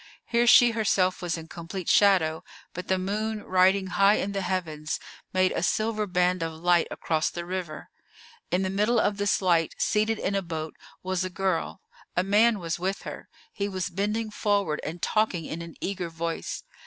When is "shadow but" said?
1.87-2.87